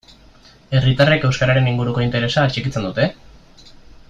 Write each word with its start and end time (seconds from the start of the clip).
Herritarrek 0.77 1.27
euskararen 1.29 1.69
inguruko 1.73 2.05
interesa 2.07 2.47
atxikitzen 2.49 2.89
dute? 2.89 3.11